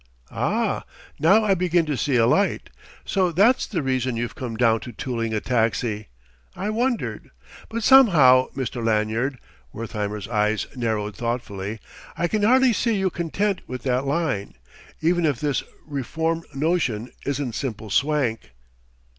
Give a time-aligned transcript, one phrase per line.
[0.31, 0.83] "Ah,
[1.19, 2.71] now I begin to see a light!
[3.05, 6.07] So that's the reason you've come down to tooling a taxi.
[6.55, 7.29] I wondered!
[7.69, 8.83] But somehow, Mr.
[8.83, 9.37] Lanyard"
[9.71, 11.79] Wertheimer's eyes narrowed thoughtfully
[12.17, 14.55] "I can hardly see you content with that line...
[15.01, 18.53] even if this reform notion isn't simple swank!"